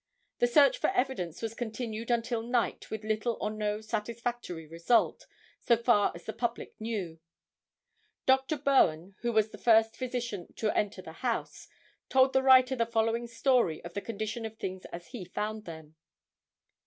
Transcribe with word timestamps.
The 0.39 0.47
search 0.47 0.79
for 0.79 0.89
evidence 0.93 1.43
was 1.43 1.53
continued 1.53 2.09
until 2.09 2.41
night 2.41 2.89
with 2.89 3.03
little 3.03 3.37
or 3.39 3.51
no 3.51 3.81
satisfactory 3.81 4.65
result, 4.65 5.27
so 5.59 5.77
far 5.77 6.11
as 6.15 6.23
the 6.23 6.33
public 6.33 6.73
knew. 6.81 7.19
Dr. 8.25 8.57
Bowen, 8.57 9.13
who 9.21 9.31
was 9.31 9.49
the 9.49 9.59
first 9.59 9.95
physician 9.95 10.53
to 10.55 10.75
enter 10.75 11.03
the 11.03 11.11
house, 11.21 11.67
told 12.09 12.33
the 12.33 12.41
writer 12.41 12.75
the 12.75 12.87
following 12.87 13.27
story 13.27 13.79
of 13.85 13.93
the 13.93 14.01
condition 14.01 14.43
of 14.43 14.57
things 14.57 14.85
as 14.85 15.09
he 15.09 15.23
found 15.23 15.65
them. 15.65 15.95